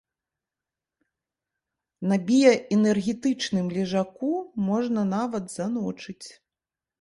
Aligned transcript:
На 2.11 2.17
біяэнергетычным 2.29 3.69
лежаку 3.77 4.33
можна 4.71 5.01
нават 5.15 5.45
заночыць. 5.59 6.27